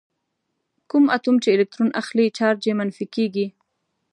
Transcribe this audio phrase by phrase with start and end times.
[0.89, 3.45] کوم اتوم چې الکترون اخلي چارج یې منفي کیږي.